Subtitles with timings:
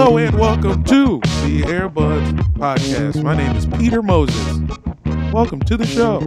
[0.00, 3.20] Hello and welcome to the Airbuds Podcast.
[3.20, 4.60] My name is Peter Moses.
[5.32, 6.20] Welcome to the show.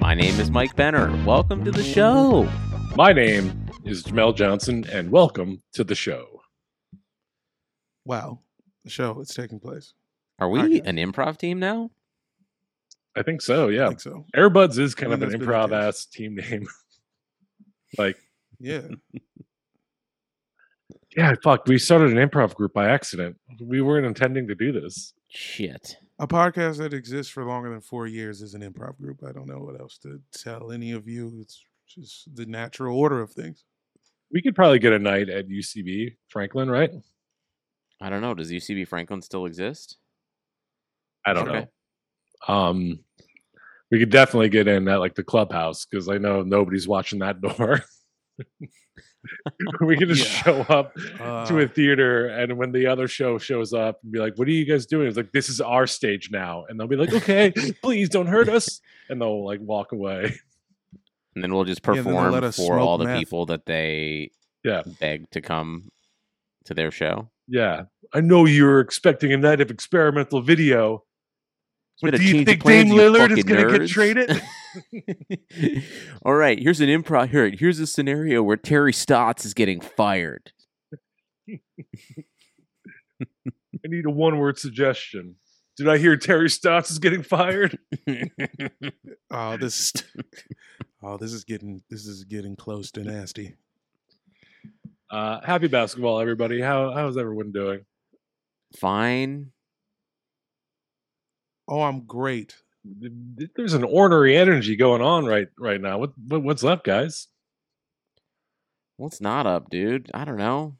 [0.00, 1.10] My name is Mike Benner.
[1.26, 2.48] Welcome to the show.
[2.94, 6.42] My name is Jamel Johnson, and welcome to the show.
[8.04, 8.38] Wow,
[8.84, 9.92] the show is taking place.
[10.38, 10.86] Are we Podcast.
[10.86, 11.90] an improv team now?
[13.16, 13.88] I think so, I yeah.
[13.88, 14.26] think so.
[14.36, 15.88] Airbuds is kind I of an that's been the improv case.
[15.88, 16.68] ass team name.
[17.98, 18.16] like,
[18.60, 18.82] Yeah.
[21.16, 23.36] yeah, fuck, we started an improv group by accident.
[23.60, 25.14] We weren't intending to do this.
[25.28, 25.96] Shit.
[26.18, 29.22] A podcast that exists for longer than four years is an improv group.
[29.26, 31.38] I don't know what else to tell any of you.
[31.40, 33.64] It's just the natural order of things.
[34.32, 36.90] We could probably get a night at UCB Franklin, right?
[38.00, 38.34] I don't know.
[38.34, 39.96] Does UCB Franklin still exist?
[41.24, 41.66] I don't Okay.
[42.48, 42.54] know.
[42.54, 42.98] Um,
[43.90, 47.40] we could definitely get in at like the clubhouse because I know nobody's watching that
[47.40, 47.80] door.
[49.80, 50.42] we can just Yeah.
[50.42, 54.18] show up Uh, to a theater and when the other show shows up and be
[54.18, 56.86] like what are you guys doing it's like this is our stage now and they'll
[56.88, 57.50] be like okay
[57.82, 60.38] please don't hurt us and they'll like walk away
[61.34, 63.18] And then we'll just Yeah, then they'll perform let us for all the meth.
[63.18, 64.30] people that they
[64.64, 64.82] Yeah.
[65.00, 65.88] beg to come
[66.66, 67.30] to their show.
[67.48, 67.82] yeah
[68.12, 71.02] i know you're expecting a night of experimental video
[72.02, 74.28] but do you think plans, dame lillard is going to get traded
[76.24, 77.30] all right, here's an improv.
[77.30, 80.52] Here, here's a scenario where Terry Stotts is getting fired.
[81.48, 81.58] i
[83.88, 85.36] need a one word suggestion
[85.76, 87.78] did i hear terry stotts is getting fired
[89.30, 89.92] oh, this is
[91.04, 93.54] oh, this is getting this is getting close to nasty.
[95.10, 97.84] uh happy basketball everybody how how's everyone doing
[98.74, 99.52] Fine.
[101.68, 102.56] Oh, I'm great.
[103.56, 107.28] There's an ornery energy going on right right now what, what what's up guys
[108.98, 110.10] What's not up, dude?
[110.14, 110.76] I don't know.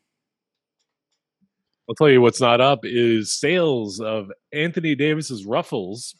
[1.88, 6.16] I'll tell you what's not up is sales of Anthony Davis's ruffles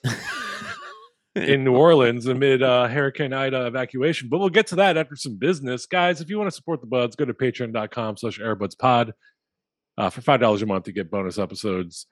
[1.35, 4.29] in New Orleans amid uh, Hurricane Ida evacuation.
[4.29, 5.87] But we'll get to that after some business.
[5.87, 9.13] Guys, if you want to support the buds, go to patreon.com slash airbudspod.
[9.99, 12.07] Uh, for $5 a month, you get bonus episodes.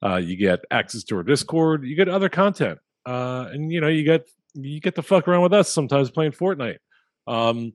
[0.00, 1.84] Uh, you get access to our Discord.
[1.84, 2.78] You get other content.
[3.06, 6.32] Uh, and, you know, you get you get to fuck around with us sometimes playing
[6.32, 6.78] Fortnite.
[7.26, 7.72] Um,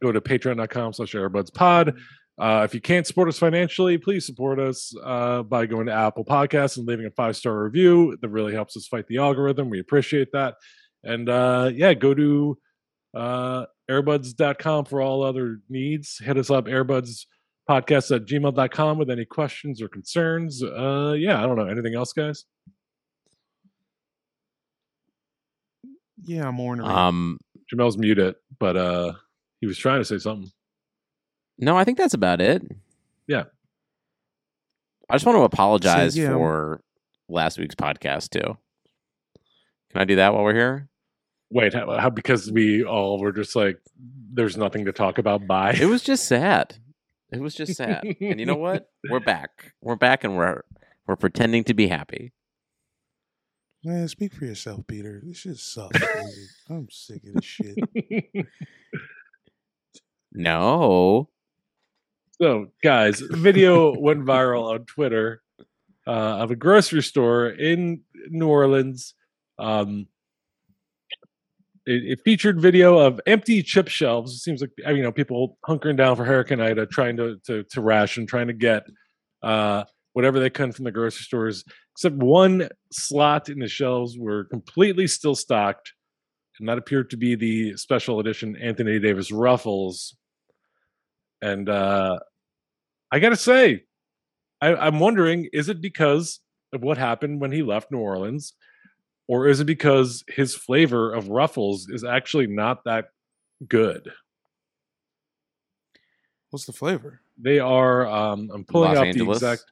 [0.00, 1.98] go to patreon.com slash airbudspod.
[2.38, 6.24] Uh, if you can't support us financially, please support us uh, by going to Apple
[6.24, 8.16] Podcasts and leaving a five star review.
[8.20, 9.70] That really helps us fight the algorithm.
[9.70, 10.54] We appreciate that.
[11.02, 12.58] And uh, yeah, go to
[13.14, 16.18] uh, airbuds.com for all other needs.
[16.18, 17.24] Hit us up, airbuds
[17.68, 20.62] podcast at gmail.com with any questions or concerns.
[20.62, 21.66] Uh, yeah, I don't know.
[21.66, 22.44] Anything else, guys?
[26.24, 26.86] Yeah, I'm ornery.
[26.86, 27.38] Um,
[27.72, 29.12] Jamel's muted, but uh,
[29.60, 30.50] he was trying to say something.
[31.58, 32.62] no, I think that's about it.
[33.26, 33.44] Yeah.
[35.08, 36.32] I just want to apologize yeah.
[36.32, 36.80] for
[37.28, 38.56] last week's podcast too.
[39.90, 40.88] Can I do that while we're here?
[41.50, 43.78] Wait, how, how because we all were just like,
[44.32, 45.46] there's nothing to talk about.
[45.46, 45.76] Bye.
[45.80, 46.76] It was just sad.
[47.32, 48.04] It was just sad.
[48.20, 48.88] and you know what?
[49.10, 49.72] We're back.
[49.80, 50.62] We're back, and we're
[51.06, 52.32] we're pretending to be happy.
[53.86, 55.22] Man, speak for yourself, Peter.
[55.24, 55.96] This shit sucks.
[56.68, 57.78] I'm sick of this shit.
[60.32, 61.28] No,
[62.42, 65.40] So, guys, a video went viral on Twitter
[66.04, 69.14] uh, of a grocery store in New Orleans.
[69.56, 70.08] Um,
[71.86, 74.34] it, it featured video of empty chip shelves.
[74.34, 77.80] It seems like you know people hunkering down for Hurricane Ida, trying to to, to
[77.80, 78.82] ration, trying to get
[79.42, 79.84] uh,
[80.16, 81.62] whatever they can from the grocery stores.
[81.92, 85.92] Except one slot in the shelves were completely still stocked,
[86.58, 90.16] and that appeared to be the special edition Anthony Davis Ruffles.
[91.42, 92.18] And uh,
[93.12, 93.84] I gotta say,
[94.62, 96.40] I, I'm wondering: is it because
[96.72, 98.54] of what happened when he left New Orleans,
[99.28, 103.08] or is it because his flavor of Ruffles is actually not that
[103.68, 104.10] good?
[106.48, 107.20] What's the flavor?
[107.36, 108.06] They are.
[108.06, 109.40] Um, I'm pulling Los up Angeles?
[109.40, 109.70] the exact.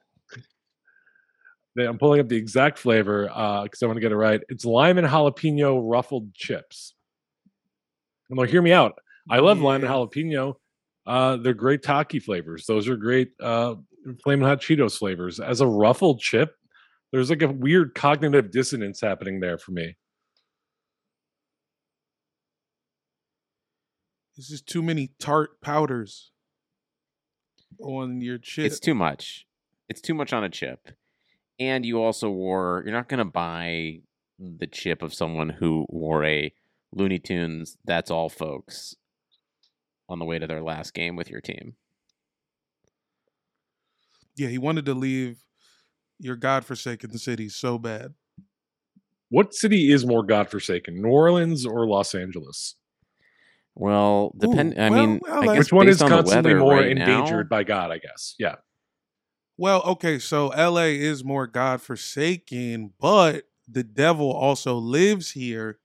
[1.75, 4.41] They, I'm pulling up the exact flavor because I want to get it right.
[4.49, 6.95] It's lime and jalapeno ruffled chips.
[8.29, 8.93] And like, hear me out.
[9.29, 10.55] I love lime and jalapeno.
[11.05, 12.65] Uh, they're great Taki flavors.
[12.65, 13.75] Those are great uh,
[14.23, 15.39] flaming hot Cheetos flavors.
[15.39, 16.55] As a ruffled chip,
[17.11, 19.95] there's like a weird cognitive dissonance happening there for me.
[24.35, 26.31] This is too many tart powders
[27.79, 28.65] on your chip.
[28.65, 29.45] it's too much.
[29.87, 30.89] It's too much on a chip.
[31.59, 32.83] And you also wore.
[32.85, 33.99] You're not going to buy
[34.39, 36.53] the chip of someone who wore a
[36.91, 37.77] Looney Tunes.
[37.85, 38.95] That's all, folks.
[40.09, 41.75] On the way to their last game with your team.
[44.35, 45.37] Yeah, he wanted to leave
[46.19, 48.13] your godforsaken city so bad.
[49.29, 52.75] What city is more godforsaken, New Orleans or Los Angeles?
[53.73, 54.77] Well, depend.
[54.77, 56.73] Ooh, I well, mean, well, I like- guess Which one is on constantly weather more
[56.75, 57.91] right endangered now- by God?
[57.91, 58.35] I guess.
[58.37, 58.55] Yeah.
[59.57, 65.79] Well, okay, so LA is more godforsaken, but the devil also lives here.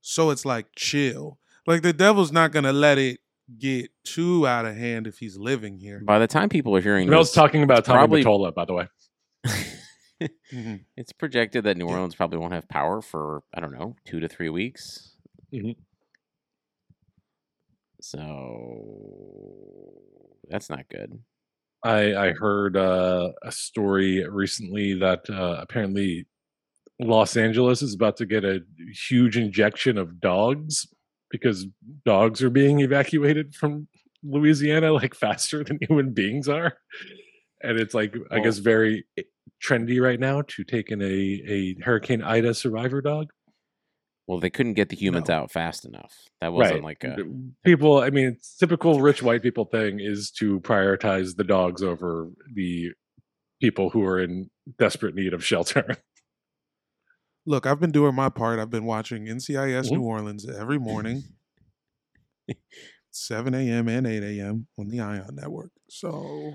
[0.00, 1.38] So it's like chill.
[1.66, 3.20] Like the devil's not gonna let it
[3.58, 6.00] get too out of hand if he's living here.
[6.04, 8.72] By the time people are hearing Mel's this, talking about Tommy probably- Mottola, by the
[8.74, 8.88] way.
[10.52, 10.84] Mhm.
[10.96, 11.92] it's projected that New Yeah.
[11.94, 15.14] Orleans probably won't have power for I don't know two to three weeks.
[15.52, 15.76] Mhm.
[18.00, 19.92] So
[20.48, 21.22] that's not good.
[21.84, 26.26] I I heard uh, a story recently that uh, apparently
[27.00, 28.62] Los Angeles is about to get a
[29.08, 30.88] huge injection of dogs
[31.30, 31.66] because
[32.04, 33.86] dogs are being evacuated from
[34.22, 36.78] Louisiana like faster than human beings are,
[37.62, 39.06] and it's like I guess very
[39.62, 43.30] trendy right now to take in a a Hurricane Ida survivor dog.
[44.28, 45.34] Well, they couldn't get the humans No.
[45.36, 46.12] out fast enough.
[46.42, 47.00] That wasn't right.
[47.02, 47.16] like a
[47.64, 47.98] people.
[47.98, 52.90] I mean, typical rich white people thing is to prioritize the dogs over the
[53.60, 55.96] people who are in desperate need of shelter.
[57.46, 58.58] Look, I've been doing my part.
[58.58, 59.92] I've been watching NCIS Mhm.
[59.92, 61.22] New Orleans every morning,
[63.10, 63.88] 7 a.m.
[63.88, 64.66] and 8 a.m.
[64.78, 65.70] on the Ion Network.
[65.88, 66.52] So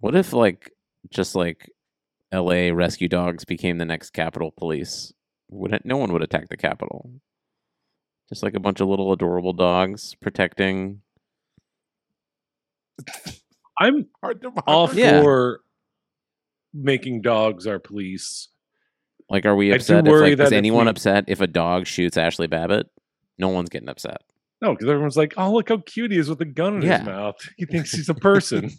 [0.00, 0.70] What if like
[1.10, 1.70] just like
[2.30, 2.70] L.A.
[2.72, 5.12] rescue dogs became the next Capitol Police?
[5.52, 7.10] Would it, no one would attack the Capitol?
[8.30, 11.02] Just like a bunch of little adorable dogs protecting.
[13.78, 15.22] I'm hard to all Yeah.
[15.22, 15.60] for
[16.72, 18.48] making dogs our police.
[19.28, 20.06] Like, are we I do upset?
[20.06, 22.86] If, like, that is if anyone we- upset if a dog shoots Ashli Babbitt?
[23.38, 24.22] No one's getting upset.
[24.60, 26.98] No, because everyone's like, "Oh, look how cute he is with a gun in Yeah.
[26.98, 27.34] his mouth.
[27.56, 28.70] He thinks he's a person."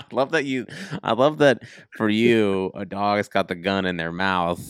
[0.00, 0.66] I love that you.
[1.02, 1.62] I love that
[1.96, 4.60] for you, a dog's got the gun in their mouth.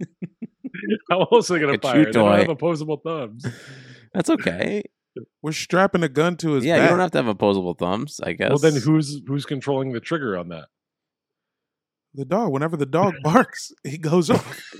[1.10, 2.04] how else are they gonna chew fire?
[2.04, 3.46] They don't have opposable thumbs.
[4.14, 4.82] That's okay.
[5.42, 6.84] we're strapping a gun to his yeah, back.
[6.84, 8.20] you don't have to have opposable thumbs.
[8.22, 8.50] I guess.
[8.50, 10.66] Well, then who's who's controlling the trigger on that?
[12.14, 12.52] the dog.
[12.52, 14.74] Whenever the dog barks, he goes off.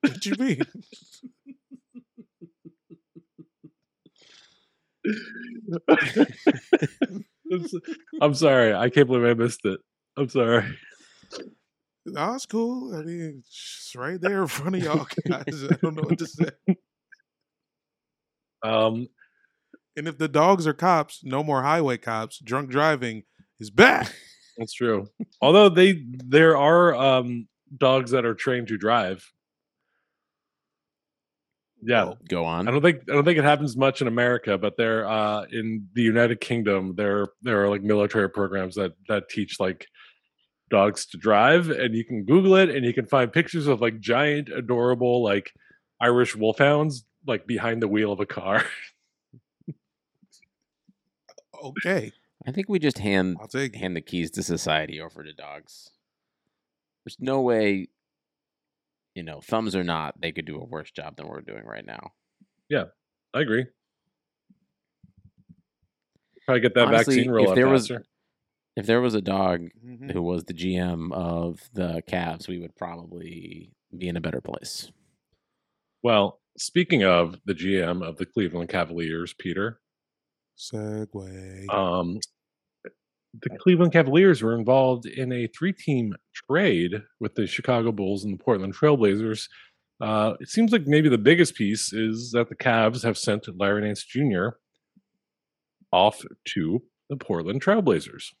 [0.00, 0.62] what do you mean?
[7.48, 7.55] It's-
[8.20, 8.74] I'm sorry.
[8.74, 9.80] I can't believe I missed it.
[10.16, 10.64] I'm sorry.
[12.06, 12.94] No, it's cool.
[12.96, 15.64] I mean, it's right there in front of y'all guys.
[15.64, 16.50] I don't know what to say.
[18.62, 19.08] Um,
[19.96, 22.38] And if the dogs are cops, no more highway cops.
[22.38, 23.24] Drunk driving
[23.58, 24.14] is back.
[24.56, 25.08] that's true.
[25.40, 29.24] Although they there are um dogs that are trained to drive.
[31.82, 32.68] Yeah, Oh, go on.
[32.68, 35.88] I don't think I don't think it happens much in America, but there uh in
[35.94, 39.86] the United Kingdom there there are like military programs that that teach like
[40.68, 44.00] dogs to drive and you can google it and you can find pictures of like
[44.00, 45.52] giant adorable like
[46.00, 48.64] Irish wolfhounds like behind the wheel of a car.
[51.62, 52.12] okay,
[52.46, 55.90] I think we just hand I'll take hand the keys to society over to dogs.
[57.04, 57.88] There's no way,
[59.16, 61.84] you know, thumbs or not, they could do a worse job than we're doing right
[61.86, 62.12] now.
[62.68, 62.84] Yeah,
[63.32, 63.64] I agree.
[66.44, 67.90] Probably get that Honestly, vaccine roll if out there was-
[68.76, 70.12] If there was a dog Mhm.
[70.12, 74.92] who was the GM of the Cavs, we would probably be in a better place.
[76.02, 79.80] Well, speaking of the GM of the Cleveland Cavaliers, Peter,
[80.58, 81.66] Segway.
[81.72, 82.20] um,
[83.42, 88.42] the Cleveland Cavaliers were involved in a three-team trade with the Chicago Bulls and the
[88.42, 89.48] Portland Trailblazers.
[90.00, 93.82] Uh, it seems like maybe the biggest piece is that the Cavs have sent Larry
[93.82, 94.48] Nance Jr.
[95.92, 98.32] off to the Portland Trailblazers.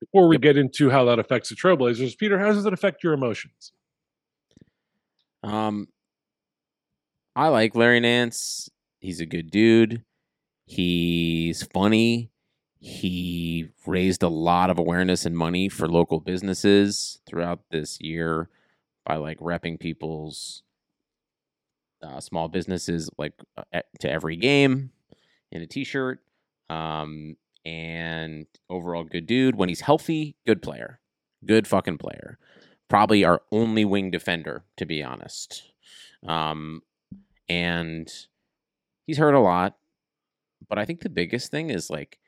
[0.00, 0.42] Before we Yep.
[0.42, 3.72] get into how that affects the Trailblazers, Peter, how does it affect your emotions?
[5.42, 5.88] Um,
[7.34, 8.68] I like Larry Nance.
[9.00, 10.04] He's a good dude.
[10.66, 12.30] He's funny.
[12.80, 18.48] He raised a lot of awareness and money for local businesses throughout this year
[19.04, 20.62] by like repping people's
[22.02, 24.90] uh, small businesses like uh, to every game
[25.50, 26.20] in a t-shirt.
[26.70, 29.56] Um, and overall good dude.
[29.56, 31.00] When he's healthy, good player.
[31.44, 32.38] Good fucking player
[32.88, 35.70] probably our only wing defender, to be honest.
[36.26, 36.82] Um,
[37.48, 38.10] and
[39.06, 39.76] he's hurt a lot,
[40.68, 42.18] but I think the biggest thing is like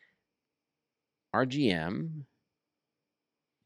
[1.33, 2.25] our GM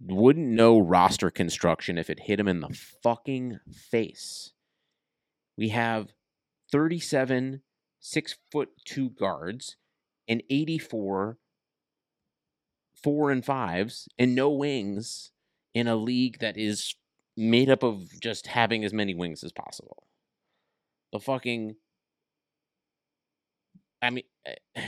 [0.00, 4.52] wouldn't know roster construction if it hit him in the fucking face.
[5.56, 6.12] we have
[6.72, 7.62] 37
[8.00, 9.76] six foot two guards
[10.28, 11.38] and 84
[13.02, 15.30] four and fives and no wings
[15.74, 16.94] in a league that is
[17.36, 20.06] made up of just having as many wings as possible.
[21.12, 21.76] The fucking
[24.02, 24.82] I mean eh,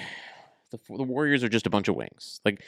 [0.71, 2.41] the the Warriors are just a bunch of wings.
[2.45, 2.63] Like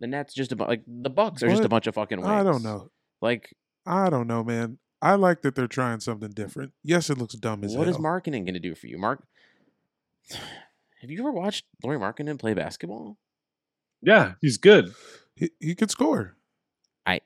[0.00, 2.30] the Nets just a about like the Bucks are just a bunch of fucking wings.
[2.30, 2.90] I don't know.
[3.20, 3.54] Like
[3.86, 4.78] I don't know, man.
[5.02, 6.72] I like that they're trying something different.
[6.82, 7.80] Yes, it looks dumb as well.
[7.80, 8.02] what is hell.
[8.02, 9.26] marketing going to do for you, Mark?
[10.30, 13.18] Have you ever watched Lauri Markkanen play basketball?
[14.00, 14.94] Yeah, he's good.
[15.36, 16.36] he, he could score.
[17.04, 17.20] I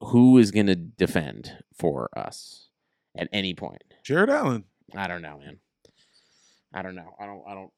[0.00, 2.68] who is going to defend for us
[3.16, 3.82] at any point?
[4.04, 4.64] Jarrett Allen.
[4.94, 5.58] I don't know, man.
[6.74, 7.14] I don't know.
[7.18, 7.42] I don't.
[7.46, 7.70] I don't.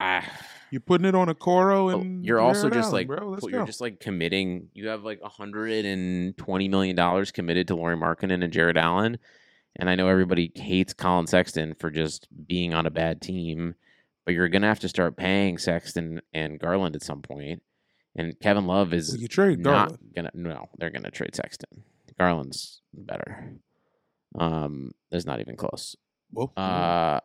[0.00, 0.28] Ah,
[0.70, 3.36] You're putting it on a Coro Oh, and you're also just Allen, like bro.
[3.36, 3.48] Put- go.
[3.58, 4.68] you're just like committing.
[4.74, 9.18] You have like hundred and twenty million dollars committed to Lauri Markkanen and Jarrett Allen,
[9.76, 13.76] and I know everybody hates Collin Sexton for just being on a bad team,
[14.24, 17.62] but you're gonna have to start paying Sexton and Garland at some point.
[18.16, 20.12] And Kevin Love is Well, you trade not Garland.
[20.14, 20.30] gonna.
[20.34, 21.84] No, they're gonna trade Sexton.
[22.18, 23.54] Garland's better.
[24.38, 25.94] Um, there's not even close.
[26.32, 27.20] Well, Uh,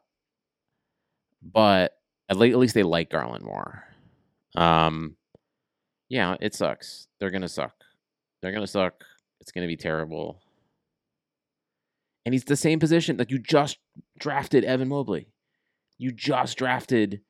[1.42, 1.94] but
[2.30, 3.84] at, le- at least they like Garland more.
[4.56, 5.16] Um,
[6.10, 7.08] yeah, it sucks.
[7.20, 7.74] They're gonna suck.
[8.42, 9.04] They're gonna suck.
[9.42, 10.42] It's gonna be terrible.
[12.26, 13.18] And he's the same position.
[13.18, 13.78] Like you just
[14.20, 15.28] drafted Evan Mobley.
[15.98, 17.22] You just drafted.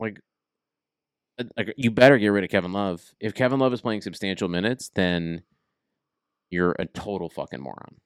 [0.00, 0.18] Like,
[1.40, 3.02] uh, like you better get rid of Kevin Love.
[3.20, 5.42] If Kevin Love is playing substantial minutes, then
[6.50, 7.96] you're a total fucking moron.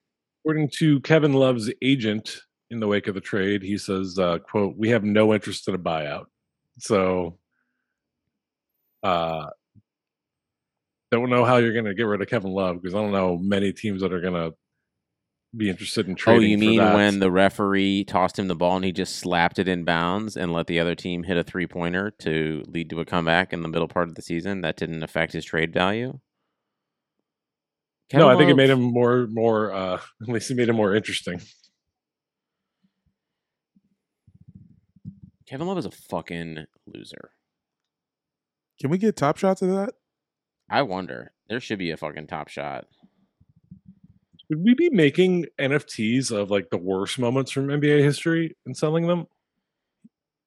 [0.45, 4.75] According to Kevin Love's agent in the wake of the trade, he says, uh, quote,
[4.77, 6.25] we have no interest in a buyout.
[6.79, 7.39] So
[9.03, 9.47] uh
[11.11, 13.73] don't know how you're gonna get rid of Kevin Love because I don't know many
[13.73, 14.53] teams that are gonna
[15.55, 16.43] be interested in trading.
[16.43, 16.95] Oh, you mean that.
[16.95, 20.53] when the referee tossed him the ball and he just slapped it in bounds and
[20.53, 23.69] let the other team hit a three pointer to lead to a comeback in the
[23.69, 24.63] middle part of the season?
[24.63, 26.19] That didn't affect his trade value.
[28.15, 30.77] No, Kevin I think it made him more more uh at least it made him
[30.77, 31.43] more interesting.
[35.53, 37.31] Kevin Love is a fucking loser.
[38.81, 39.91] can we get top shots of that?
[40.71, 41.33] I wonder.
[41.51, 42.87] There should be a fucking top shot.
[44.49, 49.07] Would we be making NFTs of like the worst moments from NBA history and selling
[49.07, 49.27] them?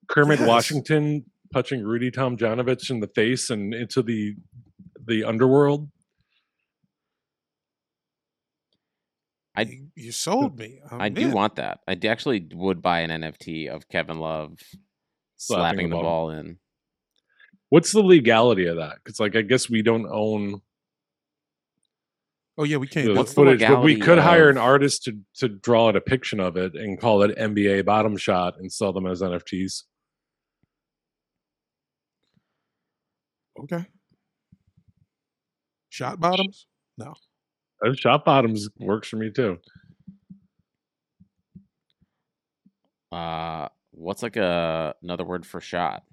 [0.08, 0.48] Kermit Yes.
[0.48, 4.36] Washington punching Rudy Tomjanovich in the face and into the
[5.08, 5.88] the underworld.
[9.56, 10.80] I- You- you sold me.
[10.90, 11.82] I'm I do want that.
[11.88, 14.58] I actually would buy an NFT of Kevin Love
[15.38, 16.28] slapping, the the ball.
[16.28, 16.58] ball in.
[17.70, 18.96] What's the legality of that?
[19.04, 20.62] Because like I guess we don't own
[22.58, 23.08] Oh yeah, we can't.
[23.08, 23.36] the What's it.
[23.36, 26.56] the footage, but we legality could hire an artist to to draw a depiction of
[26.56, 29.84] it and call it NBA bottom shot and sell them as NFTs.
[33.60, 33.86] Okay.
[35.90, 36.68] Shot bottoms?
[37.02, 37.14] Uh,
[37.94, 39.58] Shot bottoms works for me too.
[43.12, 46.04] Uh, what's like a another word for shot?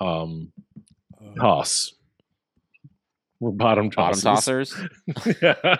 [0.00, 0.52] Um,
[1.20, 1.94] Uh, toss.
[3.40, 4.72] We're bottom Bottom tossers.
[4.72, 5.38] tossers.
[5.42, 5.76] Yeah.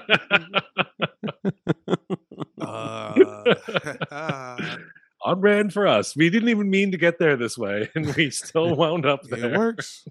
[4.11, 4.77] uh,
[5.25, 6.15] On brand for us.
[6.15, 9.55] We didn't even mean to get there this way, and we still wound up there.
[9.55, 10.07] it works.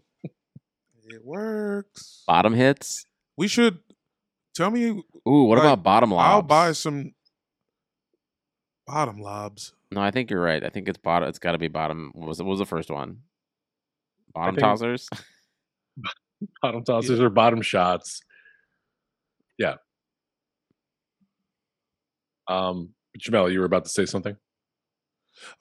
[1.05, 2.23] It works.
[2.25, 3.05] Bottom hits.
[3.37, 3.77] We should
[4.55, 4.85] tell me.
[5.27, 6.27] Ooh, what Like, about bottom lobs?
[6.31, 7.11] I'll buy some
[8.87, 9.73] bottom lobs.
[9.91, 10.63] No, I think you're right.
[10.63, 11.29] I think it's bottom.
[11.29, 12.11] It's got to be bottom.
[12.13, 13.19] What was what was the first one?
[14.33, 15.07] Bottom think- tossers.
[16.61, 18.21] Bottom tossers or bottom shots.
[19.57, 19.75] Yeah.
[22.47, 24.35] Um, Jamel, you were about to say something.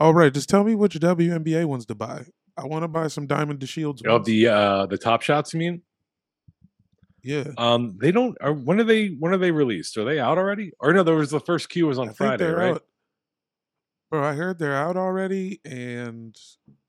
[0.00, 2.24] All right, just tell me which WNBA ones to buy.
[2.56, 4.02] I want to buy some Diamond DeShields.
[4.06, 4.26] Oh, ones.
[4.26, 5.52] the uh the top shots.
[5.54, 5.82] You mean?
[7.22, 7.44] yeah.
[7.56, 8.36] Um, they don't.
[8.40, 9.08] Are, when are they?
[9.08, 9.96] When are they released?
[9.96, 10.72] Are they out already?
[10.80, 12.74] Or no, there was the first queue was on I think Friday, they're right?
[12.74, 12.84] out.
[14.12, 16.36] Bro, I heard they're out already, and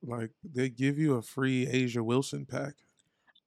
[0.01, 2.73] like they give you a free A'ja Wilson pack.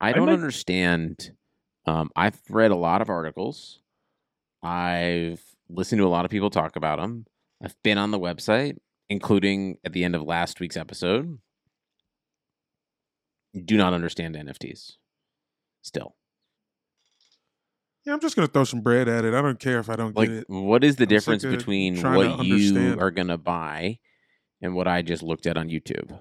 [0.00, 1.36] I I don't might- understand.
[1.84, 3.80] Um, I've read a lot of articles.
[4.62, 7.26] I've listened to a lot of people talk about them.
[7.62, 8.78] I've been on the website,
[9.10, 11.38] including at the end of last week's episode.
[13.62, 14.96] Do not understand NFTs.
[15.82, 16.16] Still,
[18.06, 19.34] Yeah, I'm just gonna throw some bread at it.
[19.34, 20.46] I don't care if I don't like, get it.
[20.48, 23.98] what is the I'm difference between what you are gonna buy
[24.62, 26.16] and what I just looked at on YouTube?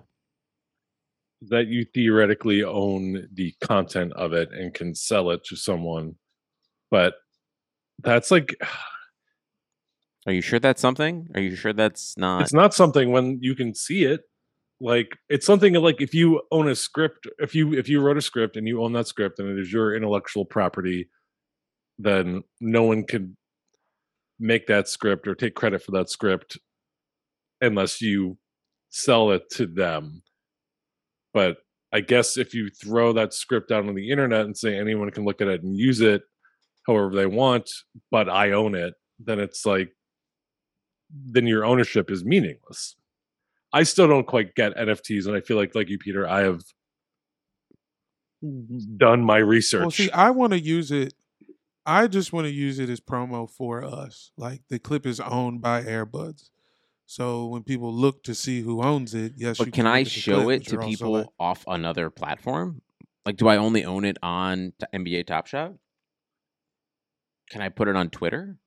[1.43, 6.15] That you theoretically own the content of it and can sell it to someone,
[6.89, 7.13] but
[7.99, 8.55] that's like
[10.27, 11.29] Are you sure that's something?
[11.35, 12.41] Are you sure that's not?
[12.41, 14.21] it's not something when you can see it
[14.81, 18.21] like it's something like if you own a script if you if you wrote a
[18.21, 21.07] script and you own that script and it is your intellectual property
[21.97, 23.35] then no one can
[24.39, 26.57] make that script or take credit for that script
[27.61, 28.37] unless you
[28.89, 30.21] sell it to them
[31.33, 31.57] but
[31.93, 35.23] i guess if you throw that script out on the internet and say anyone can
[35.23, 36.21] look at it and use it
[36.85, 37.69] however they want
[38.11, 39.89] but i own it then it's like
[41.09, 42.95] then your ownership is meaningless
[43.75, 46.61] I still don't quite get NFTs, and I feel like, like you, Peter, I have
[48.41, 48.95] mm-hmm.
[48.95, 49.81] done my research.
[49.81, 51.13] Well, see, I want to use it.
[51.85, 54.31] I just want to use it as promo for us.
[54.37, 56.49] Like the clip is owned by Airbuds,
[57.05, 59.57] so when people look to see who owns it, yes.
[59.57, 62.81] but you can I show clip, it to people like- off another platform?
[63.25, 65.73] Like, do I only own it on NBA Top Shot?
[67.49, 68.57] Can I put it on Twitter?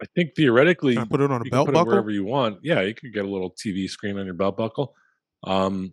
[0.00, 1.92] I think theoretically, Can I put it on a belt can put it buckle?
[1.92, 2.58] wherever you want.
[2.62, 4.94] Yeah, you could get a little TV screen on your belt buckle.
[5.44, 5.92] Um,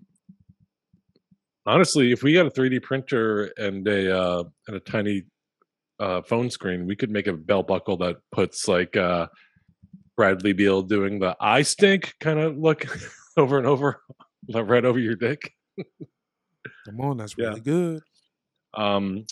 [1.65, 5.23] honestly, if we got a 3D printer and a uh, and a tiny
[6.01, 9.27] uh, phone screen, we could make a belt buckle that puts like uh,
[10.17, 12.85] Bradley Beal doing the "I stink" kind of look
[13.37, 14.01] over and over,
[14.53, 15.53] right over your dick.
[16.85, 17.49] Come on, that's Yeah.
[17.49, 18.01] really good.
[18.73, 19.25] Um,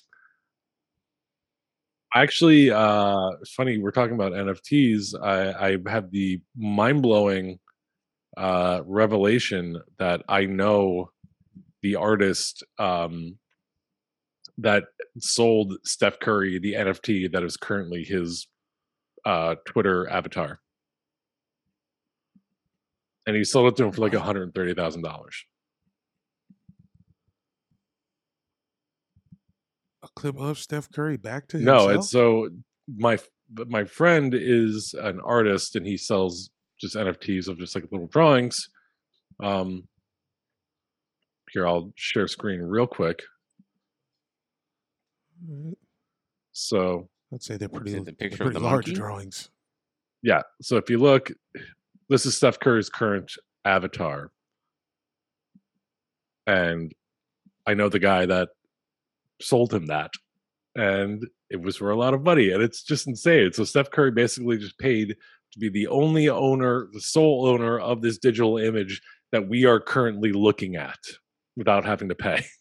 [2.13, 5.15] actually, uh, it's funny we're talking about NFTs.
[5.21, 7.59] I, I had the mind blowing
[8.37, 11.11] uh, revelation that I know
[11.81, 13.37] the artist um,
[14.61, 14.85] that
[15.19, 18.47] sold Steph Curry the NFT that is currently his
[19.25, 20.59] uh, Twitter avatar.
[23.25, 25.29] And he sold it to him for like $130,000.
[30.01, 31.89] A clip of Steph Curry back to himself.
[31.89, 32.49] No, it's so
[32.87, 33.19] my
[33.67, 38.69] my friend is an artist and he sells just NFTs of just like little drawings.
[39.43, 39.87] Um
[41.51, 43.23] here I'll share screen real quick.
[45.47, 45.77] Alright.
[46.51, 48.93] So I'd say they're pretty, it the they're picture of pretty the large monkey?
[48.93, 49.49] drawings.
[50.21, 51.31] yeah, so if you look,
[52.09, 53.31] this is Steph Curry's current
[53.65, 54.31] avatar.
[56.47, 56.91] And
[57.67, 58.49] I know the guy that
[59.39, 60.11] sold him that.
[60.75, 62.51] And it was for a lot of money.
[62.51, 63.53] And it's just insane.
[63.53, 65.15] So Steph Curry basically just paid
[65.51, 69.79] to be the only owner, the sole owner of this digital image that we are
[69.79, 70.99] currently looking at
[71.55, 72.43] without having to pay.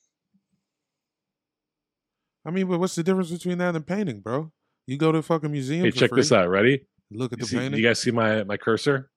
[2.49, 4.51] I mean, but what's the difference between that and painting, bro?
[4.87, 5.85] You go to a fucking museum.
[5.85, 6.49] Hey, for check this out.
[6.49, 6.87] Ready?
[7.11, 7.79] Look at You the see- painting.
[7.79, 9.11] you guys see my my cursor?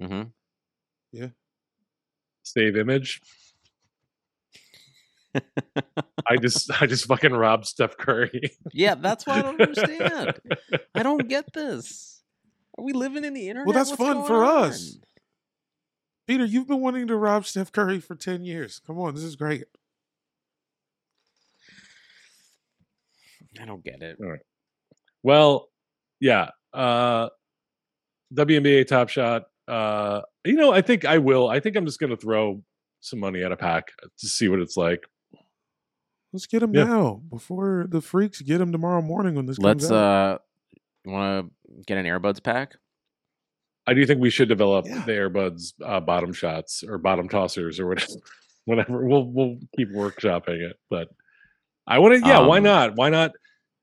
[0.00, 0.22] Mm-hmm.
[1.12, 1.26] Yeah.
[2.42, 3.20] Save image.
[6.26, 8.52] I just I just fucking robbed Steph Curry.
[8.72, 10.38] Yeah, that's why I don't understand.
[10.94, 12.22] I don't get this.
[12.78, 13.66] Are we living in the internet?
[13.66, 14.96] Well, that's What's fun going for us.
[16.26, 18.80] Peter, you've been wanting to rob Steph Curry for ten years.
[18.86, 19.64] Come on, this is great.
[23.60, 24.18] I don't get it.
[25.22, 25.68] Well,
[26.20, 26.50] yeah.
[26.72, 27.28] Uh
[28.34, 29.44] WNBA Top Shot.
[29.68, 31.48] Uh you know, I think I will.
[31.48, 32.62] I think I'm just gonna throw
[33.00, 33.88] some money at a pack
[34.20, 35.04] to see what it's like.
[36.32, 36.84] Let's get him Yeah.
[36.84, 40.34] now before the freaks get him tomorrow morning when this Let's comes out.
[40.34, 40.38] uh
[41.04, 42.76] want to get an earbuds pack?
[43.86, 45.04] I do think we should develop Yeah.
[45.04, 48.12] the Airbuds uh, bottom shots or bottom tossers or whatever.
[48.64, 49.04] Whatever.
[49.04, 50.76] We'll we'll keep workshopping it.
[50.88, 51.08] But
[51.84, 52.94] I want to yeah, why Um, not?
[52.94, 53.32] Why not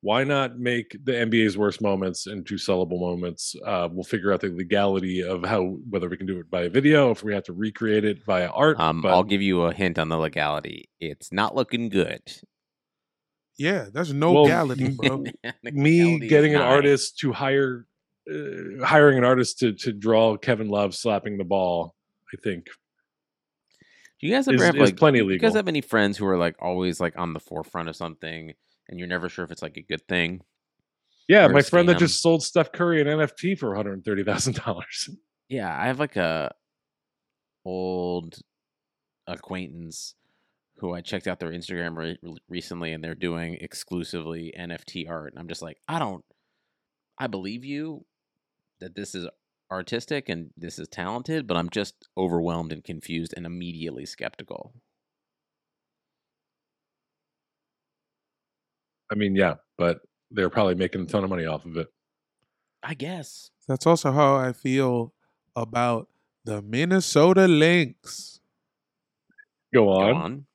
[0.02, 3.56] why not make the NBA's worst moments into sellable moments?
[3.66, 7.12] Uh, we'll figure out the legality of how whether we can do it by video,
[7.12, 8.80] if we have to recreate it via art.
[8.80, 10.90] Um, but I'll give you a hint on the legality.
[11.00, 12.22] It's not looking good.
[13.58, 15.24] yeah, there's no well, legality, bro.
[15.64, 17.86] me getting an artist to hire
[18.32, 21.94] uh, hiring an artist to to draw Kevin Love slapping the ball,
[22.34, 22.68] I think
[24.22, 26.16] Do you guys ever is- have is like plenty Do You guys have any friends
[26.18, 28.54] who are like always like on the forefront of something,
[28.90, 30.42] and you're never sure if it's like a good thing?
[31.28, 34.56] Yeah, my friend that just sold Steph Curry an NFT for one hundred thirty thousand
[34.56, 35.10] dollars.
[35.48, 36.54] Yeah, I have like a
[37.66, 38.40] old
[39.28, 40.16] acquaintance
[40.78, 45.34] who I checked out their Instagram re- re- recently, and they're doing exclusively NFT art.
[45.34, 46.24] And I'm just like, I don't,
[47.18, 48.06] I believe you
[48.80, 49.28] that this is
[49.72, 54.74] artistic and this is talented, but I'm just overwhelmed and confused and immediately skeptical.
[59.12, 60.00] I mean, yeah, but
[60.32, 61.88] they're probably making a ton of money off of it.
[62.84, 63.52] I guess.
[63.68, 65.14] That's also how I feel
[65.56, 66.08] about
[66.46, 68.40] the Minnesota Lynx.
[69.74, 70.16] Go Go on.
[70.16, 70.46] on.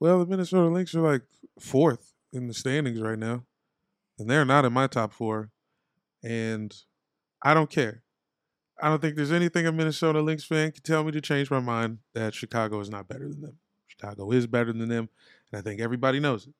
[0.00, 1.22] Well, the Minnesota Lynx are like
[1.60, 3.44] fourth in the standings right now.
[4.18, 5.50] and they're not in my top four.
[6.22, 6.74] And
[7.42, 8.02] I don't care.
[8.80, 11.60] I don't think there's anything a Minnesota Lynx fan can tell me to change my
[11.60, 13.58] mind that Chicago is not better than them.
[13.92, 15.08] Chicago is better than them,
[15.52, 16.54] and I think everybody knows it.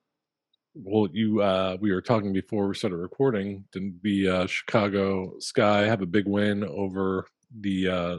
[0.75, 3.64] Well, you uh we were talking before we started recording.
[3.73, 7.27] Didn't the uh, Chicago Sky have a big win over
[7.61, 8.18] the uh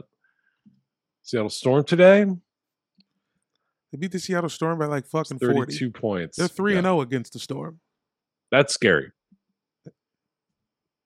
[1.22, 2.24] Seattle Storm today?
[3.90, 5.54] They beat the Seattle Storm by like fucking 40.
[5.54, 6.36] Thirty-two points.
[6.36, 6.78] They're 3 Yeah.
[6.78, 7.80] and 0 against the Storm.
[8.50, 9.12] That's scary.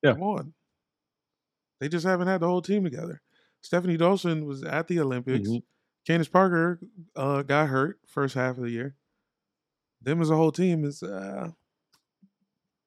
[0.02, 0.12] Yeah.
[0.12, 0.54] Come on.
[1.80, 3.20] They just haven't had the whole team together.
[3.64, 5.48] Stefanie Dolson was at the Olympics.
[5.48, 5.62] Mhm.
[6.08, 6.80] Candace Parker
[7.16, 8.96] uh, got hurt first half of the year.
[10.00, 11.50] Them as a whole team is uh,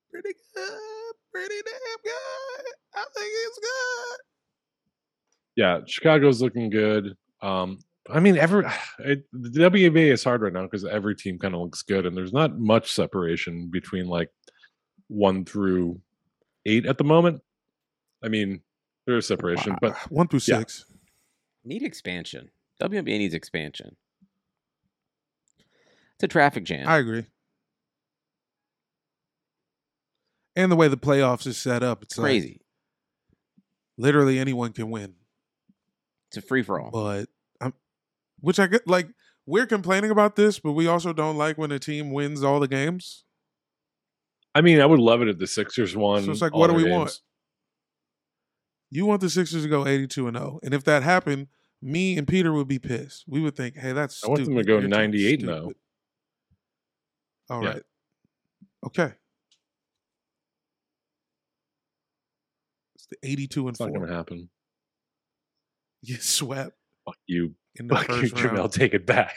[0.10, 2.66] pretty good, pretty damn good.
[2.96, 4.20] I think it's good.
[5.56, 7.16] Yeah, Chicago's looking good.
[7.44, 7.78] Um,
[8.10, 8.66] I mean, every
[9.00, 12.18] it, the WNBA is hard right now because every team kind of looks good, and
[12.18, 14.32] there's not much separation between like
[15.10, 16.02] one through
[16.66, 17.44] eight at the moment.
[18.24, 18.62] I mean,
[19.06, 20.58] there is separation, but Uh, one through yeah.
[20.58, 20.86] six.
[21.64, 22.50] Need expansion.
[22.82, 23.96] WNBA needs expansion.
[26.16, 26.88] It's a traffic jam.
[26.88, 27.26] I agree.
[30.56, 32.48] And the way the playoffs is set up, it's it's crazy.
[32.48, 32.62] Like
[33.98, 35.14] literally anyone can win.
[36.30, 36.92] it's a free for all.
[36.92, 37.30] but
[37.62, 37.74] I'm,
[38.40, 39.08] which I get like
[39.46, 42.68] we're complaining about this, but we also don't like when a team wins all the
[42.68, 43.24] games.
[44.54, 46.24] I mean, I would love it if the Sixers won.
[46.24, 47.20] So it's like, all what do their we want?
[48.90, 50.60] You want the Sixers to go 82 and 0.
[50.64, 51.48] And if that happened,
[51.82, 53.26] me and Peter would be pissed.
[53.28, 55.48] We would think, hey, that's I want them to go 98 now.
[55.48, 55.60] 0.
[55.62, 55.78] stupid."
[57.50, 57.70] All Yeah.
[57.70, 57.84] right.
[58.86, 59.14] Okay.
[62.96, 64.50] It's the 82 and It's not going to happen.
[66.02, 68.72] You swept Fuck you, in the fuck you, first Jamel.
[68.72, 69.36] Take it back.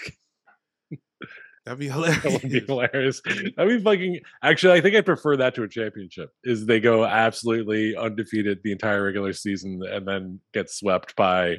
[1.64, 2.22] That'd be hilarious.
[2.22, 3.22] That would be hilarious.
[3.24, 3.52] hilarious.
[3.56, 4.20] That'd be fucking.
[4.42, 6.30] Actually, I think I prefer that to a championship.
[6.44, 11.56] Is they go absolutely undefeated the entire regular season and then get swept by,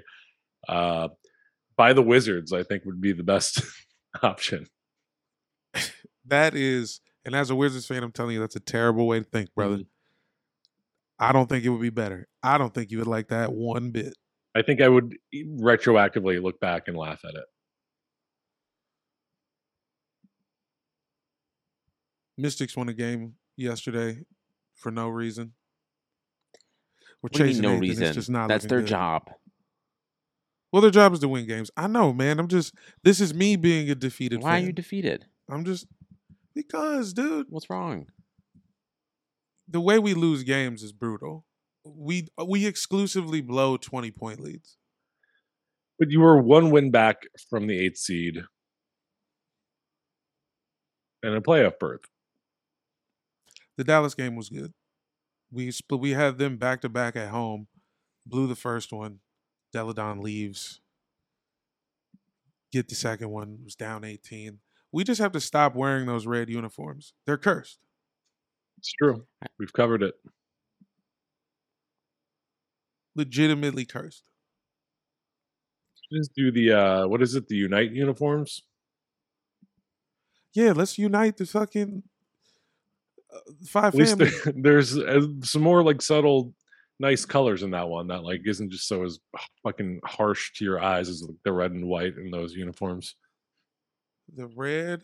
[0.67, 1.09] uh,
[1.77, 2.51] by the Wizards.
[2.53, 3.61] I think would be the best
[4.23, 4.67] option.
[6.25, 9.25] That is, and as a Wizards fan, I'm telling you, that's a terrible way to
[9.25, 9.77] think, brother.
[9.77, 9.87] Mhm.
[11.19, 12.27] I don't think it would be better.
[12.43, 14.13] I don't think you would like that one bit.
[14.55, 17.45] I think I would retroactively look back and laugh at it.
[22.37, 24.19] Mystics won a game yesterday
[24.75, 25.53] for no reason.
[27.21, 28.03] We're What do you mean chasing no eighth, reason.
[28.03, 28.87] It's just not That's their good.
[28.87, 29.29] job.
[30.75, 31.71] Well, their job is to win games.
[31.77, 32.37] I know, man.
[32.37, 32.73] I'm just.
[33.01, 34.41] This is me being a defeated.
[34.41, 35.23] Why are you defeated?
[35.49, 35.87] I'm just
[36.53, 37.45] because, dude.
[37.47, 38.07] What's wrong?
[39.69, 41.45] The way we lose games is brutal.
[41.85, 44.75] We we exclusively blow 20 point leads.
[45.97, 48.39] But you were one win back from the eighth seed
[51.23, 52.01] and a playoff berth.
[53.77, 54.73] The Dallas game was good.
[55.49, 56.01] We split.
[56.01, 57.67] We had them back to back at home.
[58.25, 59.19] Blew the first one.
[59.75, 60.79] Delle Donne leaves.
[62.71, 63.59] Get the second one.
[63.65, 64.59] Was down 18.
[64.93, 67.13] We just have to stop wearing those red uniforms.
[67.25, 67.79] They're cursed.
[68.77, 69.25] It's true.
[69.59, 70.15] We've covered it.
[73.17, 74.23] Legitimately cursed.
[76.13, 77.49] Just do the uh what is it?
[77.49, 78.61] The Unite uniforms.
[80.53, 82.03] Yeah, let's unite the fucking
[83.33, 84.43] uh, five At least families.
[84.45, 86.53] there, there's uh, some more like subtle,
[86.99, 89.19] nice colors in that one that like isn't just so as
[89.63, 93.15] fucking harsh to your eyes as the red and white in those uniforms.
[94.35, 95.01] the red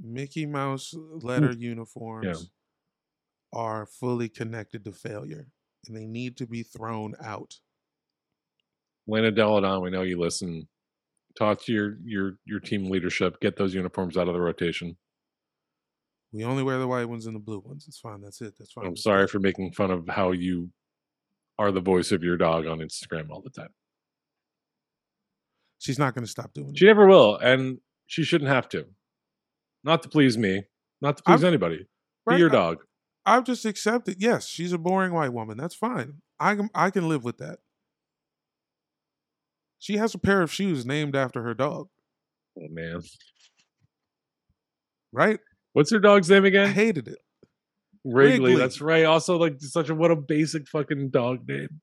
[0.00, 1.18] Mickey Mouse hmm.
[1.26, 2.50] letter uniforms
[3.52, 5.46] are fully connected to failure,
[5.86, 7.54] and they need to be thrown out.
[9.06, 10.66] Lena Delle Donne, we know you listen.
[11.38, 13.40] Talk to your your your team leadership.
[13.40, 14.96] Get those uniforms out of the rotation.
[16.32, 17.84] We only wear the white ones and the blue ones.
[17.88, 18.22] It's fine.
[18.22, 18.54] That's it.
[18.58, 18.86] That's fine.
[18.86, 20.70] I'm sorry for making fun of how you
[21.58, 23.72] are the voice of your dog on Instagram all the time.
[25.78, 26.78] She's not going to stop doing it.
[26.78, 28.86] She never will, and she shouldn't have to.
[29.84, 30.64] Not to please me,
[31.00, 31.86] not to please I'm- anybody.
[32.28, 32.78] Be your dog.
[33.26, 34.16] I've just accepted.
[34.20, 35.56] Yes, she's a boring white woman.
[35.56, 36.22] That's fine.
[36.40, 37.58] I can I can live with that.
[39.80, 41.88] She has a pair of shoes named after her dog,
[42.56, 43.00] Oh man,
[45.12, 45.40] right?
[45.72, 46.66] what's her dog's name again?
[46.68, 47.18] I hated it.
[48.04, 48.50] Wrigley.
[48.50, 48.56] Wrigley.
[48.56, 49.04] That's right.
[49.04, 51.80] Also, like such a what a basic fucking dog name.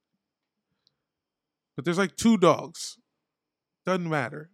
[1.75, 2.97] But there's like two dogs.
[3.85, 4.49] Doesn't matter.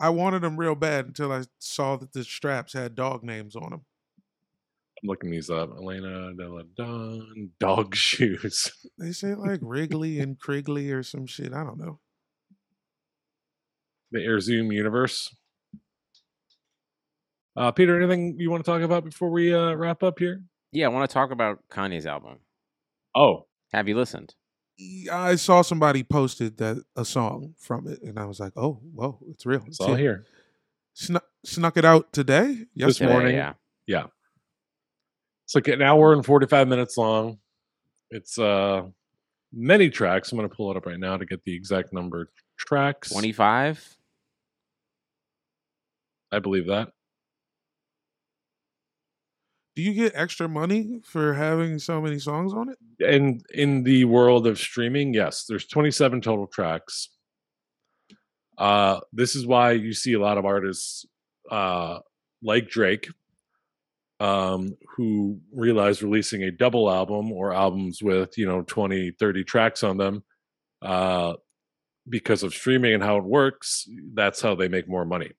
[0.00, 3.70] I wanted them real bad until I saw that the straps had dog names on
[3.70, 3.84] them.
[5.00, 5.70] I'm looking these up.
[5.76, 8.72] Elena Delle Donne dog shoes.
[8.98, 11.52] They say like Wrigley and Krigley or some shit.
[11.52, 12.00] I don't know.
[14.10, 15.34] the Air Zoom universe.
[17.56, 20.42] Uh, Peter, anything you want to talk about before we uh, wrap up here?
[20.72, 22.38] Yeah, I want to talk about Kanye's album.
[23.14, 24.34] Oh, Have you listened?
[25.12, 29.18] I saw somebody posted that a song from it, and I was like, "Oh, whoa,
[29.28, 30.24] it's real." it's all here.
[30.94, 32.46] Snuck, snuck it out today.
[32.74, 33.12] This Yesterday.
[33.12, 33.34] morning.
[33.86, 34.04] Yeah.
[35.44, 37.38] It's like an hour and 45 minutes long.
[38.10, 38.84] It's uh
[39.52, 40.32] many tracks.
[40.32, 43.10] I'm going to pull it up right now to get the exact number of tracks.
[43.10, 43.96] 25?
[46.30, 46.92] I believe that.
[49.74, 52.78] Do you get extra money for having so many songs on it?
[53.06, 57.08] And in the world of streaming, yes, there's 27 total tracks.
[58.58, 61.06] Uh this is why you see a lot of artists
[61.50, 62.00] uh
[62.42, 63.08] like Drake
[64.20, 69.82] um who realize releasing a double album or albums with, you know, 20, 30 tracks
[69.82, 70.22] on them
[70.82, 71.32] uh
[72.08, 75.32] because of streaming and how it works, that's how they make more money.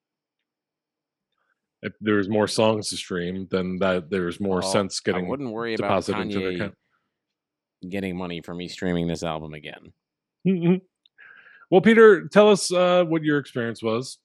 [1.85, 5.51] If there's more songs to stream, then that there's more Well, sense I getting wouldn't
[5.51, 6.75] worry about deposited into their Kanye account.
[7.89, 9.91] getting money for me streaming this album again.
[10.47, 10.81] Mhm.
[11.69, 14.17] Well, Peter, tell us uh, what your experience was.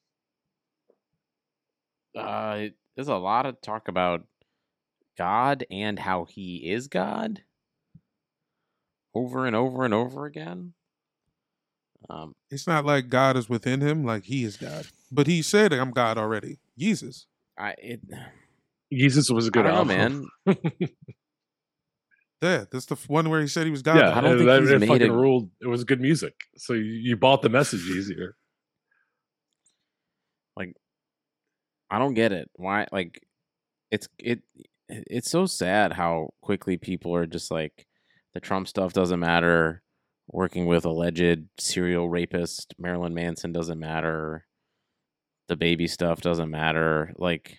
[2.16, 4.26] Uh, there's a lot of talk about
[5.16, 7.42] God and how he is God
[9.14, 10.74] over and over and over again.
[12.08, 14.86] Um, It's not like God is within him, like he is God.
[15.10, 17.26] But he said, "I'm God already." Jesus.
[17.58, 18.00] I it
[18.92, 20.30] Jesus was a good I don't know, album.
[20.46, 20.56] man.
[22.40, 23.96] Yeah, that's the one where he said he was God.
[23.96, 25.50] yeah, I don't think that, he's it made fucking a- ruled.
[25.60, 28.36] It was good music, so you, you bought the message easier.
[30.56, 30.74] Like,
[31.90, 32.48] I don't get it.
[32.54, 32.86] Why?
[32.92, 33.20] Like,
[33.90, 34.42] it's it.
[34.88, 37.86] It's so sad how quickly people are just like,
[38.34, 39.82] the Trump stuff doesn't matter.
[40.30, 44.44] Working with alleged serial rapist Marilyn Manson doesn't matter.
[45.48, 47.14] The baby stuff doesn't matter.
[47.16, 47.58] Like,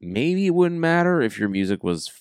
[0.00, 2.20] maybe it wouldn't matter if your music was f-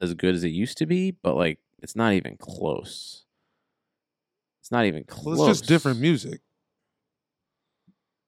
[0.00, 3.24] as good as it used to be, but like, it's not even close.
[4.60, 5.38] It's not even close.
[5.38, 6.40] Well, it's just different music.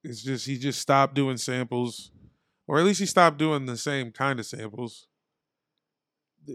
[0.03, 2.11] It's just he just stopped doing samples,
[2.67, 5.07] or at least he stopped doing the same kind of samples.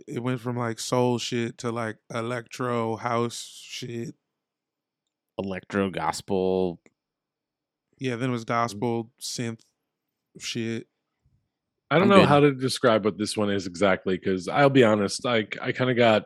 [0.09, 4.15] It went from like soul shit to like electro house shit.
[5.39, 6.81] Electro gospel.
[7.99, 8.53] Yeah, then it was Mm-hmm.
[8.55, 9.61] gospel synth
[10.39, 10.87] shit.
[11.91, 12.29] I don't I'm know good.
[12.29, 15.91] how to describe what this one is exactly because I'll be honest, I I kind
[15.91, 16.25] of got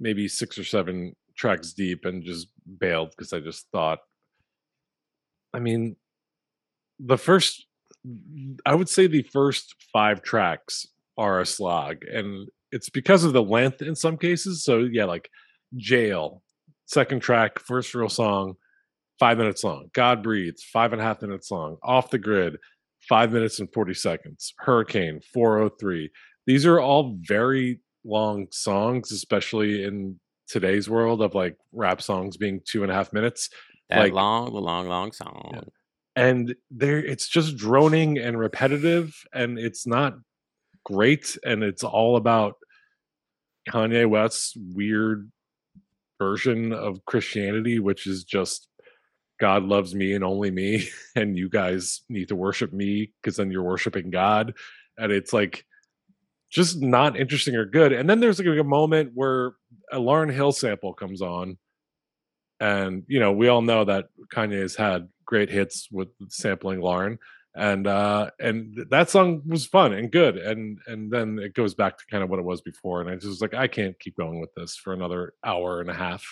[0.00, 3.98] maybe six or seven tracks deep and just bailed because I just thought.
[5.54, 5.96] I mean,
[6.98, 7.66] the first,
[8.66, 13.42] I would say the first five tracks are a slog, and it's because of the
[13.42, 14.64] length in some cases.
[14.64, 15.30] So yeah, like
[15.76, 16.42] jail,
[16.86, 18.54] second track, first real song,
[19.18, 19.88] five minutes long.
[19.92, 21.76] God breathes, five and a half minutes long.
[21.82, 22.56] Off the grid,
[23.08, 24.54] five minutes and 40 seconds.
[24.58, 26.10] Hurricane 403.
[26.46, 32.60] These are all very long songs, especially in today's world of like rap songs being
[32.64, 33.50] two and a half minutes.
[33.90, 35.64] That Like- long, long, long song.
[36.16, 40.14] And there it's just droning and repetitive, and it's not
[40.84, 41.38] great.
[41.44, 42.56] And it's all about
[43.70, 45.30] Kanye West's weird
[46.18, 48.67] version of Christianity, which is just
[49.38, 53.50] God loves me and only me, and you guys need to worship me because then
[53.50, 54.54] you're worshiping God.
[54.96, 55.64] And it's like
[56.50, 57.92] just not interesting or good.
[57.92, 59.52] And then there's like a moment where
[59.92, 61.58] a Lauryn Hill sample comes on.
[62.60, 67.18] And you know, we all know that Kanye has had great hits with sampling Lauryn.
[67.54, 70.36] And uh and that song was fun and good.
[70.36, 73.00] And and then it goes back to kind of what it was before.
[73.00, 75.90] And I just was like, I can't keep going with this for another hour and
[75.90, 76.24] a half.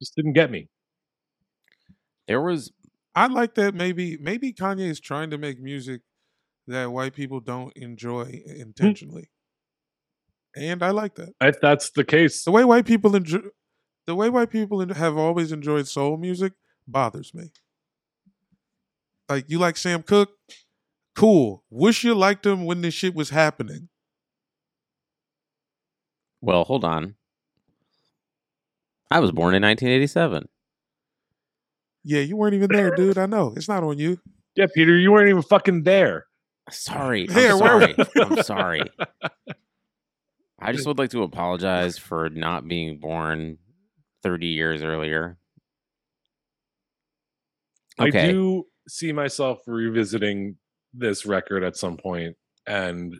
[0.00, 0.68] Just didn't get me.
[2.26, 2.72] There was
[3.14, 3.74] I like that.
[3.74, 6.02] Maybe maybe Kanye is trying to make music
[6.68, 8.60] that white people don't enjoy hmm.
[8.60, 9.30] intentionally,
[10.54, 11.30] and I like that.
[11.40, 13.40] If that's the case, The way white people enjoy,
[14.06, 16.52] the way white people have always enjoyed soul music
[16.86, 17.50] bothers me.
[19.28, 20.30] Like you like Sam Cooke,
[21.16, 21.64] cool.
[21.70, 23.88] Wish you liked him when this shit was happening.
[26.40, 27.16] well, hold on.
[29.10, 30.48] I was born in 1987.
[32.04, 33.18] Yeah, you weren't even there, dude.
[33.18, 34.18] I know it's not on you.
[34.54, 36.26] yeah, Peter, you weren't even fucking there.
[36.70, 37.26] Sorry.
[37.26, 37.96] Here, I'm where- sorry.
[38.16, 38.82] I'm sorry.
[40.60, 43.58] I just would like to apologize for not being born
[44.24, 45.38] 30 years earlier.
[47.98, 50.56] I do see myself revisiting
[50.94, 53.14] this record at some point, and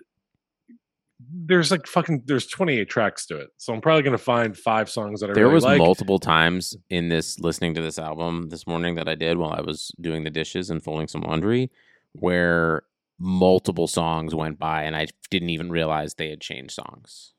[1.20, 5.20] there's like fucking there's 28 tracks to it, so I'm probably gonna find five songs
[5.20, 5.78] that I There really was like.
[5.78, 9.60] multiple times in this listening to this album this morning that I did while I
[9.60, 11.70] was doing the dishes and folding some laundry
[12.12, 12.82] where
[13.18, 17.32] multiple songs went by and I didn't even realize they had changed songs.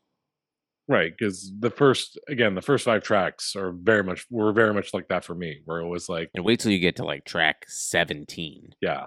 [0.90, 4.94] Right, because the first again, the first five tracks are very much were very much
[4.94, 7.24] like that for me, where it was like, And wait till you get to like
[7.26, 8.74] track 17.
[8.82, 9.06] yeah.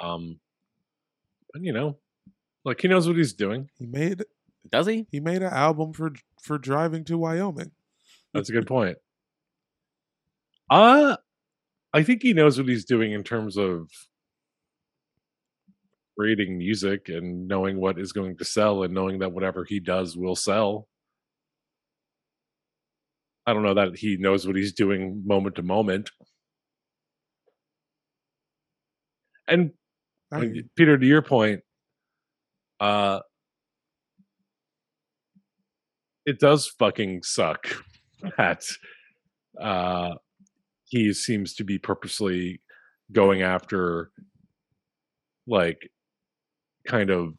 [0.00, 0.40] Um
[1.52, 1.96] but you know,
[2.68, 3.68] like he knows what he's doing.
[3.78, 4.24] He made
[4.70, 5.06] Does he?
[5.10, 7.72] he made an album for for driving to Wyoming.
[8.32, 8.98] That's a good point.
[10.70, 11.16] Uh
[11.92, 13.90] I think he knows what he's doing in terms of
[16.18, 20.16] creating music and knowing what is going to sell and knowing that whatever he does
[20.16, 20.88] will sell.
[23.46, 26.10] I don't know that he knows what he's doing moment to moment.
[29.46, 29.72] And
[30.30, 31.62] I mean, Peter, to your point,
[32.80, 33.20] uh,
[36.26, 37.66] it does fucking suck
[38.36, 38.64] that
[39.60, 40.14] uh,
[40.84, 42.60] he seems to be purposely
[43.12, 44.10] going after,
[45.46, 45.90] like,
[46.86, 47.34] kind of,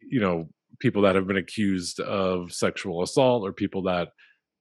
[0.00, 0.48] you know,
[0.78, 4.08] people that have been accused of sexual assault or people that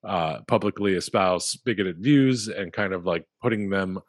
[0.04, 4.00] uh, publicly espouse bigoted views and kind of like putting them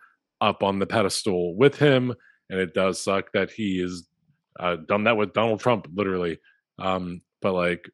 [0.40, 2.12] up on the pedestal with him
[2.50, 4.09] and it does suck that he has
[4.59, 6.38] uh, done that with Donald Trump, literally.
[6.79, 7.88] Um, but like,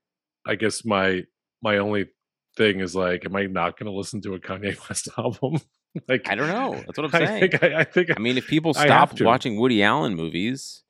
[0.46, 1.25] I guess my
[1.62, 2.07] my only
[2.57, 5.61] thing is like, am I not going to listen to a Kanye West album?
[6.09, 6.75] like, I don't know.
[6.75, 7.51] That's what I'm I saying.
[7.51, 10.83] think I, I think I mean, if people I have stop watching Woody Allen movies,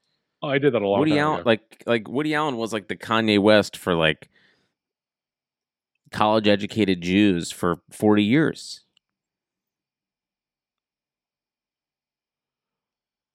[0.42, 1.48] oh, I did that a long Woody time Allen, ago.
[1.50, 4.28] like like Woody Allen was like the Kanye West for like
[6.12, 8.80] college educated Jews for 40 years.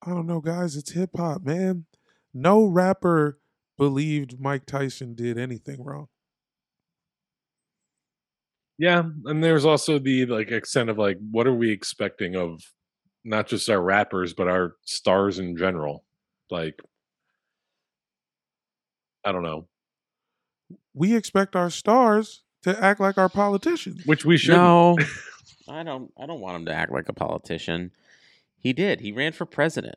[0.06, 0.76] I don't know, guys.
[0.76, 1.86] It's hip hop, man.
[2.38, 3.40] No rapper
[3.78, 6.08] believed Mike Tyson did anything wrong.
[8.78, 12.62] yeah, and there's also the like extent of like, what are we expecting of
[13.24, 16.04] not just our rappers but our stars in general?
[16.52, 16.82] Like,
[19.24, 19.68] I don't know,
[20.94, 24.02] We expect our stars to act like our politicians.
[24.06, 24.56] which we should.
[24.56, 24.98] No,
[25.70, 26.12] I don't.
[26.20, 27.92] I don't want him to act like a politician.
[28.60, 29.00] He did.
[29.00, 29.96] He ran for president.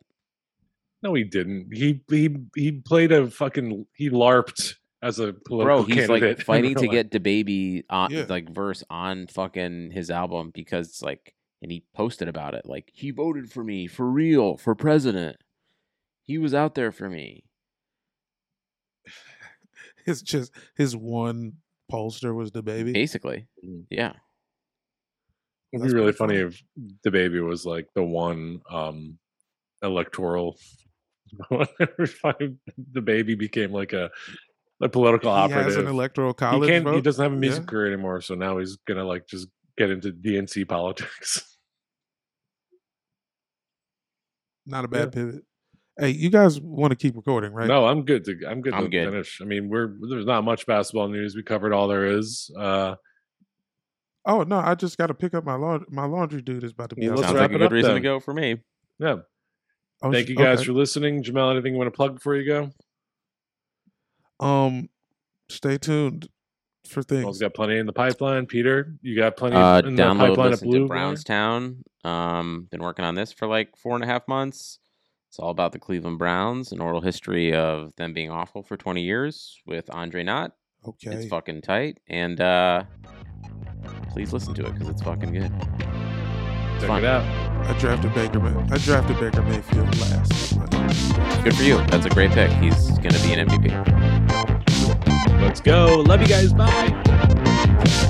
[1.02, 1.68] No, he didn't.
[1.72, 6.38] He he he played a fucking he larped as a political Bro, he's candidate.
[6.38, 8.24] like fighting to get the baby on Yeah.
[8.28, 13.10] like verse on fucking his album because like and he posted about it like he
[13.12, 15.36] voted for me for real for president.
[16.24, 17.44] He was out there for me.
[20.06, 21.54] It's just his one
[21.92, 22.92] pollster was the baby.
[22.92, 23.46] Basically.
[23.64, 23.84] Mhm.
[23.90, 24.14] Yeah.
[25.72, 26.48] It'd be really funny funny.
[26.48, 26.62] if
[27.04, 29.18] the baby was like the one um
[29.82, 30.56] electoral.
[31.50, 34.10] the baby became like a
[34.80, 35.86] a political He has operative.
[35.86, 36.94] an electoral he college can't.
[36.94, 37.66] He doesn't have a music Yeah.
[37.66, 41.42] career anymore, so now he's gonna like just get into DNC politics.
[44.66, 45.42] Not a bad pivot.
[45.98, 47.66] Hey, you guys want to keep recording, right?
[47.66, 48.36] No, I'm good to.
[48.48, 49.10] I'm good I'm to good.
[49.10, 49.40] finish.
[49.40, 51.34] I mean, we're there's not much basketball news.
[51.34, 52.50] We covered all there is.
[52.56, 52.94] Uh,
[54.26, 55.86] Oh no, I just got to pick up my laundry.
[55.90, 57.72] My laundry dude is about to be Well, Sounds wrap like a it good up
[57.72, 58.58] reason to go for me.
[58.98, 59.16] yeah.
[60.02, 60.66] Oh, Thank you guys okay.
[60.66, 61.22] for listening.
[61.22, 62.70] Jamal, anything you want to plug before you go?
[64.44, 64.88] Um,
[65.48, 66.28] stay tuned
[66.88, 67.38] for Paul's things.
[67.40, 68.46] got plenty in the pipeline.
[68.46, 70.78] Peter, you got plenty Uh, in the download pipeline of listen blue.
[70.82, 71.82] to Brownstown.
[72.04, 74.78] Um, been working on this for like four and a half months.
[75.28, 79.02] It's all about the Cleveland Browns, an oral history of them being awful for 20
[79.02, 80.52] years with Andre Knott.
[80.86, 81.10] Okay.
[81.10, 82.84] It's fucking tight, and uh,
[84.12, 85.52] please listen to it because it's fucking good.
[86.78, 87.04] Check fun.
[87.04, 87.24] it out.
[87.68, 88.40] I drafted Baker.
[88.40, 90.58] May- I drafted Baker Mayfield last.
[91.44, 91.78] Good for you.
[91.88, 92.50] That's a great pick.
[92.52, 93.70] He's gonna be an MVP.
[95.40, 96.02] Let's go.
[96.06, 96.52] Love you guys.
[96.52, 98.04] Bye.